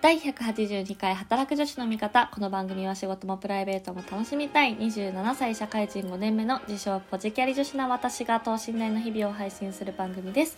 [0.00, 2.30] 第182回働く女子の味方。
[2.32, 10.56] この番組は仕事もプライベートも楽しみたい27歳社会人5年目の自称ポジキャリ女子な私が等身大の日々を配信する番組です。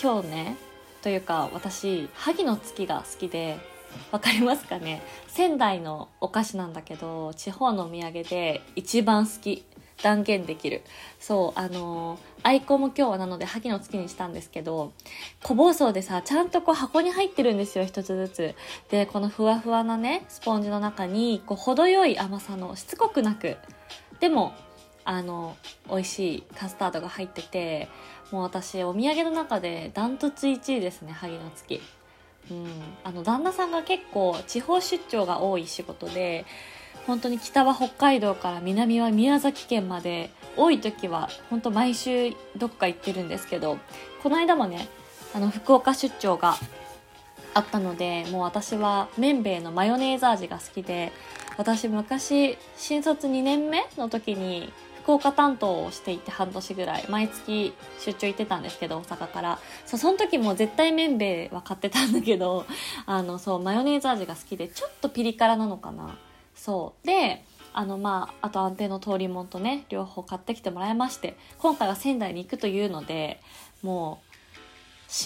[0.00, 0.56] 今日ね、
[1.02, 3.58] というか私、萩の月が好きで、
[4.12, 5.02] わかりますかね？
[5.26, 9.64] 仙台のお菓子なんだけど、地方のお土産で一番好き。
[10.02, 10.82] 断言できる。
[11.20, 14.92] そう、あのー、アイコンも今日はなので萩の月にしたんですけど、
[15.42, 18.54] 小包装でさ、ちゃんとこう箱に入ってるんですよ、一つずつ。
[18.90, 23.56] で、このふわふわなね、スポンジの中に、こう、程よい甘さの、しつこくなく、
[24.20, 24.52] でも、
[25.06, 25.56] あの、
[25.88, 27.88] 美味しいカスタードが入ってて、
[28.30, 31.80] もう私、お土産の中でダントツ1位ですね、萩の月。
[32.50, 32.66] うん、
[33.04, 36.44] あの旦那さんが結構地方出張が多い仕事で
[37.06, 43.78] 本当に北は北海道から南は宮崎県まで多い時は本当毎週どっか行ってるんですけど
[44.22, 44.88] この間もね
[45.34, 46.56] あの福岡出張が
[47.54, 51.12] あったのでもう私は麺べいのマヨネーズ味が好きで
[51.56, 54.72] 私昔新卒2年目の時に
[55.04, 59.58] 福岡担当をしていて半年ぐらい毎月出張行ってたんですけど大阪から。
[59.84, 62.64] そその時も絶対麺べいは買ってたんだけど
[63.04, 66.16] あのそうマヨネーズ味が好きでちょっとピリ辛なのかな。
[66.64, 67.06] そう。
[67.06, 67.44] で
[67.74, 73.42] あのまああと安定の通りもんとね両方買ってきてもらいまして今回は仙台に行くというので
[73.82, 74.34] もう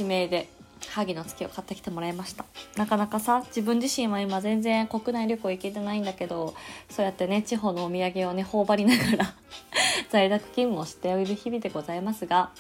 [0.01, 0.49] 指名で
[0.91, 2.45] 萩の月を買ってきてもらいました。
[2.77, 6.55] なかなかさ自分自身は今全然国内旅行行けてないんだけど
[6.91, 9.35] そうやってね地方のお土産をね頬張りながら
[10.11, 12.51] 在宅勤務をしている日々でございますが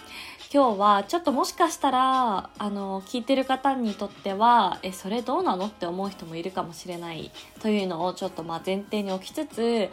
[0.53, 5.67] 今日はちょっともしかしたらあの聞いてる方にとってはえそれどうなの？
[5.67, 7.31] って思う人もいるかもしれない。
[7.61, 9.91] というのをちょっとまあ前提に置きつつ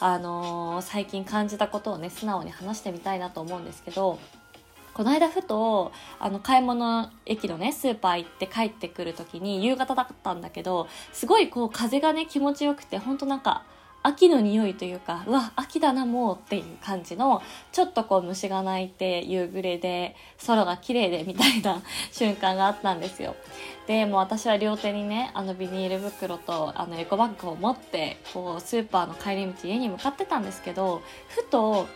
[0.00, 4.18] あの最近感じたことをね素直に話してみたいなと思うんですけど
[4.98, 13.62] この間ふとあの買い物駅のねスーパー行って帰ってくる時に夕方だったんだけどすごいこう風がね気持ちよくてほんとなんか
[14.02, 21.80] 秋の匂いというかうわ秋だなもうっていう感じのちょっとこう虫が鳴いて夕暮れで空が綺麗でみたいな
[22.10, 23.36] 瞬間があったんですよ。
[23.86, 31.86] でもう私は両手にねあのビニール袋とあのエコバッグを持ってこうスーパーの帰り道家に向かってたんですけどふと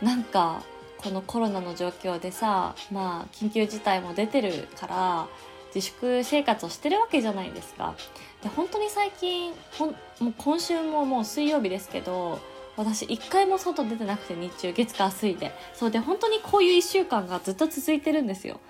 [0.00, 0.62] なんか
[0.98, 5.26] このコロナの状況でさまあ緊急事態も出てるから
[5.74, 7.94] 自粛生活をしてるわけじゃないですか。
[8.42, 12.38] で本当に最近ほんもう今週ももう水曜日ですけど
[12.76, 15.52] 私一回も外出てなくて日中月火水で。
[15.74, 18.60] そうで本当にこういう1週間がずっと続いてるんですよ。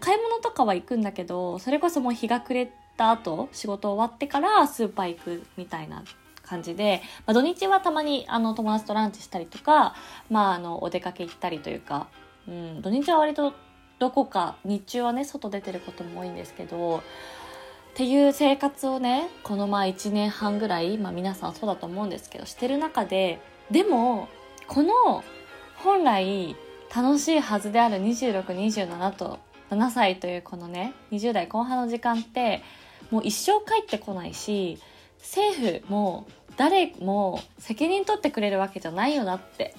[0.00, 6.04] 買い物とかは行くんだけどそれこそもう日が暮れた後仕事終わってからスーパー行くみたいな
[6.50, 9.94] 感じで、まあ、土日はたまにあの友達とランチしたりとか、
[10.28, 12.08] まあ、あのお出かけ行ったりというか、
[12.48, 13.54] うん、土日は割と
[14.00, 17.02] どこか日中はね外出てることも多いんですけどっ
[17.94, 23.40] ていう生活をねこのまあ1年半ぐらい、まあ、皆さんそうだと思うんですけどしてる中で
[23.70, 24.28] でも
[24.66, 25.22] この
[25.76, 26.56] 本来
[26.94, 29.38] 楽しいはずである2627と
[29.70, 32.62] 7歳というこのね20代後半の時間って
[33.10, 34.78] もう一生帰ってこないし
[35.20, 36.26] 政府も
[36.60, 39.74] 誰も責任取ってくれるわけじゃないよなって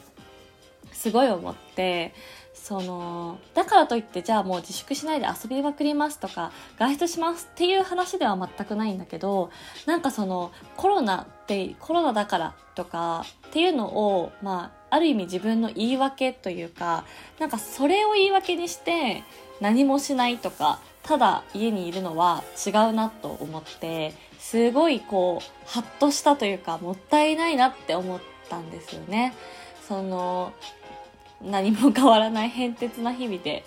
[0.91, 2.11] すごい思って
[2.55, 9.51] そのだからといってじゃあもう自粛しないで遊びまくりますとか外出しますっていう話では全くないんだけど
[9.85, 17.05] なんかそのコロナってコロナだからとかっていうのをまあある意味自分の言い訳というか
[17.39, 19.23] なんかそれを言い訳にして
[19.59, 28.19] 何もしないとかただ家にいるのは違うなと思ってすごいこうハッとしたというかもったいないなって思っ
[28.49, 29.33] たんですよね。
[29.87, 30.53] その
[31.41, 33.63] 何も変わらない変哲な日々で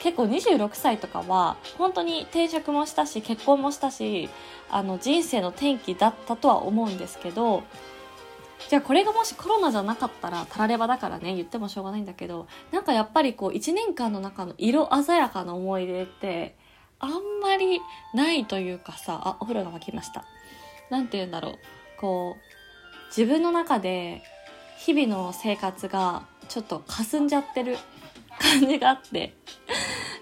[0.00, 4.28] 結構26歳とかは本当に転職もしたし結婚もしたし
[4.70, 7.62] あの人生の転機だったとは思うんですけど
[8.68, 16.56] じゃあこれがもしコロナじゃなかったらたらればだからね言ってもしょうがないんだけどなんかやっぱりこう1年間の中の色鮮やかな思い出って
[16.98, 17.10] あん
[17.42, 17.80] まり
[18.14, 20.24] ないというかさあお風呂が沸きました。
[20.90, 21.54] 何て言うんだろう。
[22.00, 24.22] こう自分の中で
[24.78, 27.76] 日々の生活がちょっと霞んじゃってる。
[28.38, 29.34] 感じがあって。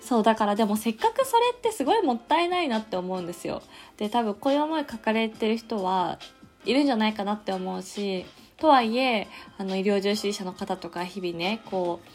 [0.01, 3.63] そうだからでもせっかくそれってすごいもったいないなって思うんですよ。
[3.97, 6.19] で多分こういう思い書かれてる人は
[6.65, 8.27] いるんじゃないかなって思うし
[8.59, 9.29] とはいえ
[9.59, 12.09] あの医療従事者の方とか日々ねこう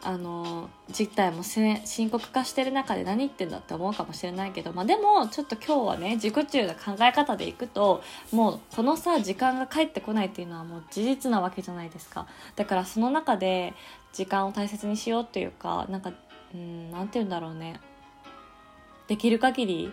[0.00, 12.26] あの実態も深刻化してる中で何言ってんだって思うかもしれないけど、まあ、でもちょっと今日はね自己中な考え方でいくともうこのさ時間が返ってこないっていうのはもう事実なわけじゃないですか。
[12.54, 13.74] だからその中で
[14.12, 16.12] 時間を大切にしようっていうかなんか
[16.54, 17.80] うん何て言うんだろうね。
[19.08, 19.92] できる限り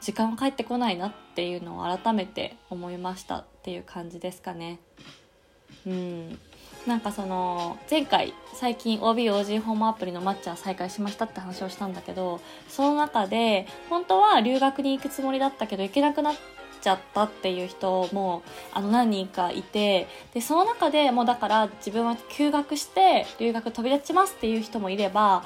[0.00, 4.80] 時間は帰ってこないなっていうのを改めて思いましたっていう感じですかね。
[5.86, 6.38] うん
[6.86, 16.34] なんかその前回最近 OBOG ホームアプリのマッチャー再開しましたって話をしたんだけどその中で本当は留学に行くつもりだったけど行けなくなっ
[16.80, 18.42] ちゃったっていう人も
[18.72, 25.44] あの何人かいてでその中でもうだから自分は休学して留学飛び立ちますっていう人もいれば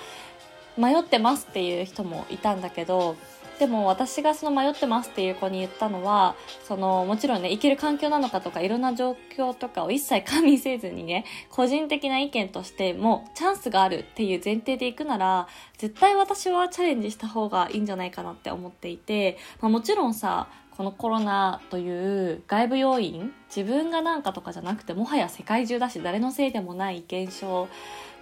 [0.78, 3.16] 迷ってますっていう人もいたんだけど
[3.58, 6.34] でも私がその迷ってますっていう子に言ったのは、
[6.66, 15.48] そのもちろんね、行ける環境なのかとかいろんな状況とかを一切加味せずにね、個人的な意見としてもチャンスがあるっていう前提で行くなら、
[15.78, 27.68] 絶対私はチャレンジした方がいいんじゃないかなって思っていて、まあ、もちろんさ、このコロナという外部要因自分がなんかとかじゃなくてもはや世界中だし誰のせいでもない現象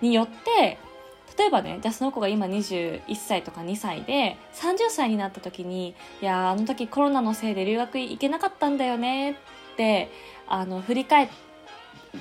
[0.02, 0.76] によって
[1.38, 9.34] 例えばねじゃあその子が今21歳とか2歳で30歳になった時にいやあの時コロナのせいで留学行けなかったんだよねっ
[9.76, 10.10] て
[10.46, 11.30] あの振り返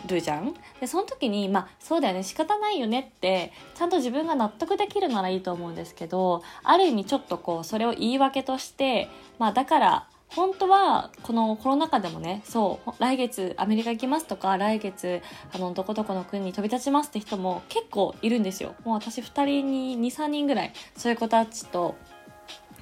[0.07, 0.53] るじゃん。
[0.79, 15.21] でその時にまあそうだよね仕方ないよねってちゃんと自分が納得できるならいいと思うんですけどある意味ちょっとこうそれを言い訳としてまあだから本当はこのコロナ禍でもねそう来月アメリカ行きますとか来月
[15.53, 21.95] あのどこどこの国に飛び立ちますって人も結構いるんですよもう私2人に23人ぐらいそういう子たちと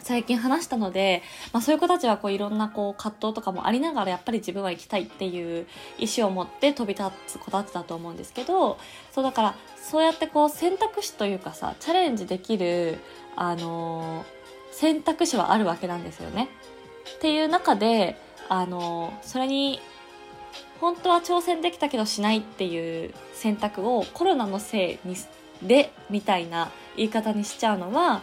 [0.02, 1.22] 最近話したので、
[1.54, 5.68] まあ、そういう子たちはこういろんなこう葛藤とかもありながらやっぱり自分は行きたいっていう
[5.98, 8.80] 意思を持って飛び立つ子たちだと思うんですけど
[9.12, 12.98] そうだからそうやってこう選択肢というかさチャレンジできる、
[13.36, 14.26] あのー、
[14.72, 16.50] 選択肢はあるわけなんですよね。
[17.18, 18.18] っていう中で
[18.48, 19.80] あのそれに
[20.80, 25.16] 本当は挑戦できたけどしないっていう選択をコロナのせいに
[25.62, 28.22] でみたいな言い方にしちゃうのは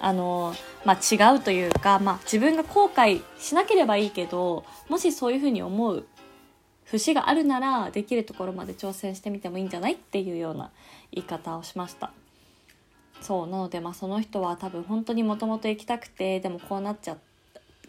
[0.00, 0.54] あの、
[0.84, 6.06] まあ、違うというか、まあ、自分が後悔しなければいいけどもしそういうふうに思う
[6.84, 10.70] 節があるならできるところまで挑戦してみてもいいんじゃないっていうような
[11.12, 12.12] 言い方をしました。
[13.20, 17.18] そうなので、まあ、その人は多分本当にもともと行きたくてでもこうなっちゃっ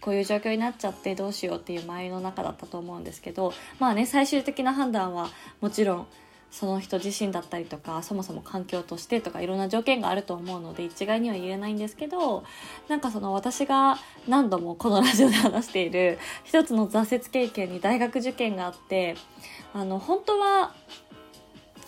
[0.02, 5.30] こういう状況になっちゃってどうしようっていう迷いの中だったと思うんですけどまあね最終的な判断は
[5.62, 6.08] もちろん
[6.52, 12.44] その人自身だったりとかそもそも環境としてとかいろんな条件があると思うので一概には言えないんですけど
[12.88, 19.16] なんかその私が何度もこのラジオで話している一つの挫折経験に大学受験があって
[19.74, 20.74] あの本当は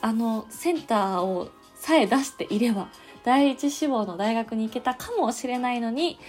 [0.01, 2.87] あのセンターをさえ出していれば
[3.23, 6.19] 第一志望の大学に行けたかもしれないのに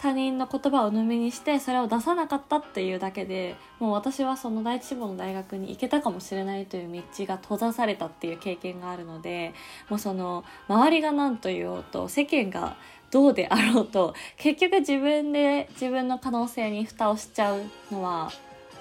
[0.00, 9.52] 他人の言葉を鵜呑みにしてそれを出さなかったっていうだけでもう私はその第一志望の大学に行けたかもしれないという道が閉ざされたっていう経験があるので
[9.90, 12.76] もうその周りが何と言おうと世間が
[13.10, 17.60] どうであろうと結局自分で自分の可能性に蓋をしちゃう
[17.92, 18.32] のは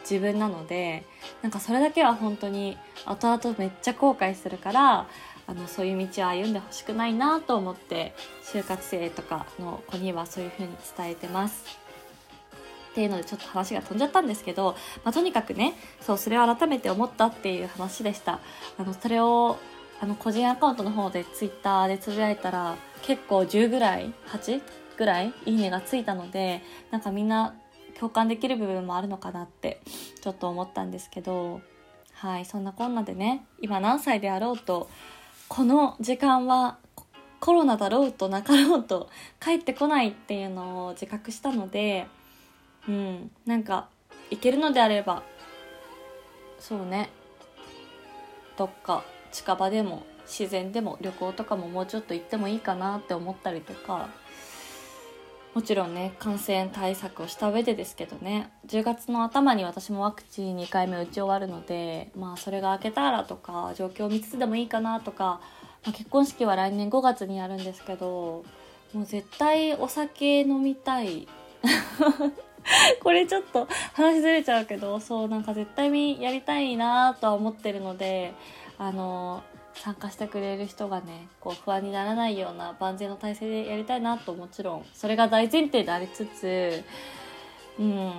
[0.10, 1.04] 自分なので
[1.42, 5.08] なんかそれだけは本当に後々めっちゃ後悔するから
[5.50, 8.14] あのそういう道を歩んでほしくないなと思って
[8.44, 11.80] 就活生とかの子にはそういう風に伝えてます。
[12.92, 18.40] っていうのでちょっと話が飛んじゃったんですけど、まあ、とにかくねそうそれを改めて思ったっていう話でした
[18.78, 19.58] あのそれを
[20.02, 24.62] あの個人アカウントの方でツイッターでつぶやいたら結構10ぐらい8
[24.98, 26.62] ぐらいいいねがついたので
[26.92, 27.56] なんかみんな
[28.00, 29.82] 共感できる部分もあるのかなって
[30.22, 31.62] ちょっと思ったんですけど
[32.14, 34.90] はいそんなこんなでね今何歳であろうと
[35.50, 36.78] この時間は
[37.40, 39.10] コロナだろうとなかろうと
[39.42, 42.08] 帰ってこないっていうのを自覚したので
[42.88, 43.90] うんなんか
[44.30, 45.24] 行けるのであれば
[46.60, 47.10] そうね
[48.58, 54.10] どっか近場でも自然でも旅行とかももうちょっと行ってもいいかなって思ったりとか
[55.60, 58.50] もちろんね感染対策をした上でですけどね。
[58.68, 65.42] 10月の頭に私もワクチン2回目打ち終わるのでまあそれが明けたらとか状況を見つつでもいいかなとか、
[65.84, 68.46] まあ、結婚式は来年5月にやるんですけど
[68.94, 71.28] もう絶対お酒飲みたい。
[73.04, 78.34] これちょっと話ずれちゃうけどそうなんか絶対やりたいなとは思ってるので
[78.78, 86.84] あの参加してくれる人がねこう不安にならないような万全の体制でやりたいなともちろんそれが大前提でありつつ
[87.80, 88.14] うんっ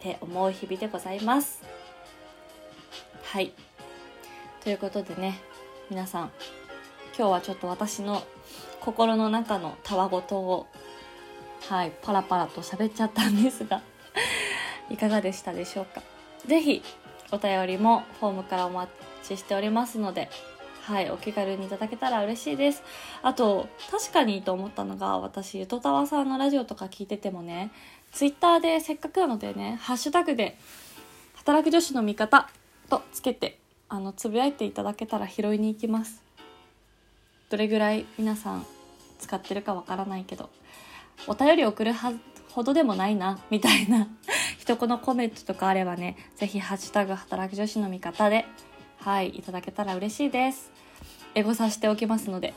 [0.00, 1.62] て思う日々でございます。
[3.24, 3.52] はい。
[4.62, 5.40] ということでね
[5.90, 6.30] 皆さん
[7.16, 8.22] 今日はちょっと私の
[8.80, 10.66] 心の中のたわごとを
[11.68, 13.82] はいパラパラと喋っちゃったんですが
[14.88, 16.02] いかがでしたでしょうか。
[16.46, 16.82] 是非
[17.32, 18.90] お便りもフォームからお待
[19.22, 20.30] ちしておりますので
[20.88, 22.82] はい、お気軽にいただけたら嬉しいです。
[23.20, 27.70] あと、確かにと思ったのが、私、ゆとたわさんのラジオとか聞いててもね、
[28.10, 30.56] ツイッターでせっかくなのでね、ハッシュタグで、
[31.34, 32.48] 働く女子の味方
[32.88, 33.58] とつけて、
[33.90, 36.22] あの、つぶやいていただけたら拾いに行きます。
[37.50, 38.64] どれぐらい皆さん
[39.18, 40.48] 使ってるかわからないけど、
[41.26, 42.14] お便り送るは
[42.50, 44.08] ほどでもないな、みたいな
[44.58, 48.46] 一言のコメントとかあればね、ぜひハッシュタグ働く女子の味方で、
[49.00, 50.70] はい、いただけたら嬉しいです。
[51.34, 52.54] エゴさしておきますので、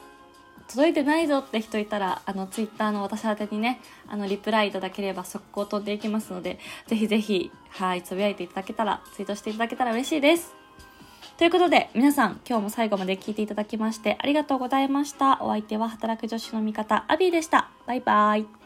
[0.67, 10.53] 届いてないぞって人いたら、あの、ツイッターの私宛にね、あの、リプライいただければ速攻飛んでいきますので、ぜひぜひ、はい、つぶやいていただけたら、ツイートしていただけたら嬉しいです。
[11.38, 15.39] ということで、皆さん、今日も最後まで聞いていただきまして、ありがとうございました。
[15.41, 17.69] お相手は、働く女子の味方、アビーでした。
[17.86, 18.61] バイバイ。